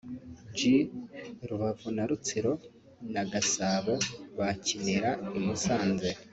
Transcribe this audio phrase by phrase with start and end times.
[0.55, 0.57] G
[1.49, 2.53] (Rubavu na Rutsiro)
[3.13, 3.93] na Gasabo
[4.37, 6.09] bagakinira i Musanze